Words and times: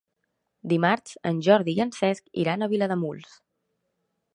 Dimarts 0.71 1.13
en 1.33 1.43
Jordi 1.49 1.75
i 1.77 1.85
en 1.87 1.93
Cesc 1.99 2.35
iran 2.45 2.65
a 2.65 2.71
Vilademuls. 2.75 3.41